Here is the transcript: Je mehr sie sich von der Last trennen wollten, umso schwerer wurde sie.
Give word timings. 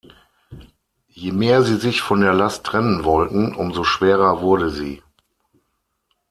Je 1.09 1.29
mehr 1.31 1.61
sie 1.61 1.75
sich 1.77 2.01
von 2.01 2.21
der 2.21 2.33
Last 2.33 2.65
trennen 2.65 3.03
wollten, 3.05 3.53
umso 3.53 3.83
schwerer 3.83 4.41
wurde 4.41 4.71
sie. 4.71 5.03